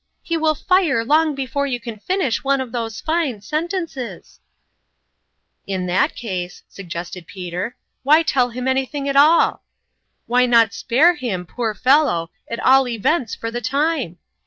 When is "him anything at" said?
8.49-9.15